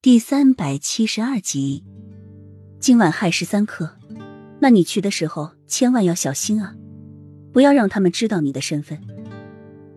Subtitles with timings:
[0.00, 1.82] 第三百七十二集，
[2.78, 3.96] 今晚亥时三刻，
[4.60, 6.72] 那你去的时候千万要小心啊，
[7.52, 8.96] 不要让他们知道你的身份。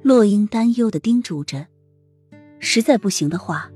[0.01, 1.67] 洛英担忧的叮嘱着。
[2.57, 3.69] 实在不行的话，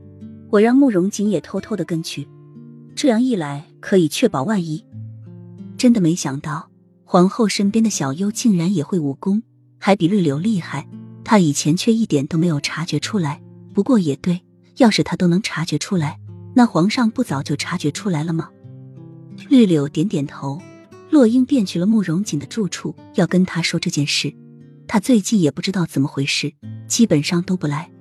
[0.49, 2.28] 我让慕容锦也偷偷的跟去，
[2.96, 4.83] 这样一来可以确保万一。
[5.78, 6.71] 真的没想到，
[7.03, 9.44] 皇后身边的小优竟然也会武功，
[9.78, 10.89] 还比绿柳厉害。
[11.23, 13.44] 他以前却一点都没有察觉出来。
[13.76, 14.42] 不过也对，
[14.78, 16.20] 要是他都能察觉出来。
[16.53, 18.49] 那皇上不早就察觉出来了吗？
[19.49, 20.61] 绿柳点点头，
[21.09, 24.34] 洛英便去了慕容锦的住处，要跟他说这件事。
[24.88, 26.53] 他最近也不知道怎么回事，
[26.88, 27.91] 基本上都不来。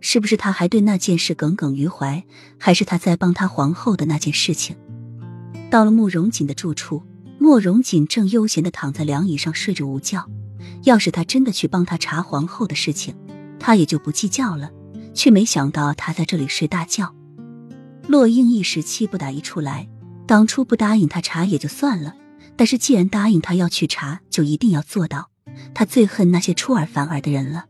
[0.00, 2.22] 是不是他还对那件事耿耿于怀？
[2.58, 4.76] 还是他在帮他皇后的那件事情？
[5.70, 7.02] 到了慕容锦的住处，
[7.38, 10.28] 慕容锦正悠闲的躺在凉椅上睡着午觉。
[10.82, 13.16] 要是他真的去帮他查皇后的事情，
[13.58, 14.70] 他也就不计较了。
[15.14, 17.14] 却没想到他在这里睡大觉。
[18.06, 19.88] 洛英一时气不打一处来，
[20.26, 22.14] 当初不答应他查也就算了，
[22.56, 25.30] 但是既然答应他要去查，就一定要做到。
[25.72, 27.66] 他最恨那些出尔反尔的人了。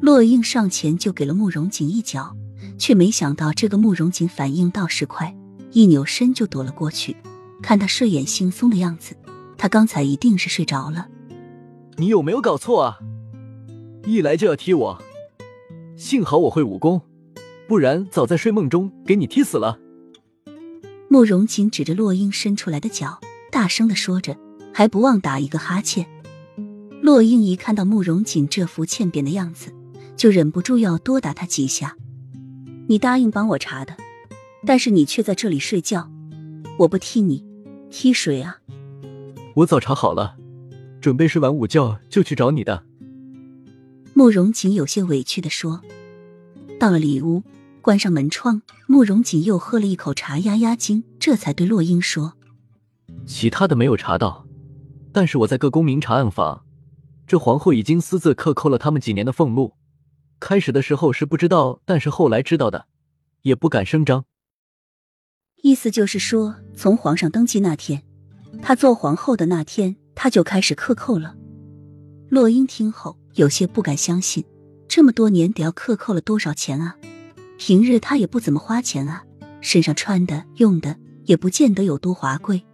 [0.00, 2.36] 洛英上前就给了慕容锦一脚，
[2.76, 5.34] 却没想到这个慕容锦反应倒是快，
[5.72, 7.16] 一扭身就躲了过去。
[7.62, 9.16] 看他睡眼惺忪的样子，
[9.56, 11.08] 他刚才一定是睡着了。
[11.96, 12.98] 你有没有搞错啊？
[14.04, 15.02] 一来就要踢我，
[15.98, 17.02] 幸好我会武功。
[17.66, 19.78] 不然早在睡梦中给你踢死了。
[21.08, 23.18] 慕容锦指着洛英伸出来的脚，
[23.50, 24.36] 大声的说着，
[24.72, 26.06] 还不忘打一个哈欠。
[27.02, 29.74] 洛英一看到慕容锦这副欠扁的样子，
[30.16, 31.96] 就忍不住要多打他几下。
[32.86, 33.96] 你答应帮我查的，
[34.64, 36.08] 但是你却在这里睡觉，
[36.78, 37.44] 我不踢你，
[37.90, 38.58] 踢谁啊？
[39.56, 40.36] 我早查好了，
[41.00, 42.84] 准备睡完午觉就去找你的。
[44.18, 45.80] 慕容锦有些委屈的说。
[46.80, 47.44] 到了里屋。
[47.80, 52.34] 关上门窗，慕容锦又喝了一口茶压压惊，这才对洛英说
[53.24, 54.44] ：“其他的没有查到，
[55.12, 56.64] 但是我在各宫明察暗访，
[57.28, 59.74] 这皇后已经私自克扣了他们几年的俸禄。
[60.40, 62.86] 开始的时候是不知道，但是后来知道的，
[63.42, 64.24] 也不敢声张。
[65.62, 68.02] 意思就是说，从皇上登基那天，
[68.60, 71.36] 她做皇后的那天，他就开始克扣了。”
[72.28, 74.44] 洛英听后有些不敢相信，
[74.88, 76.96] 这么多年得要克扣了多少钱啊？
[77.56, 79.22] 平日他也不怎么花钱啊，
[79.60, 82.64] 身上穿的、用的也不见得有多华贵。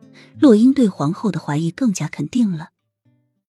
[0.41, 2.71] 洛英对皇后的怀疑更加肯定了。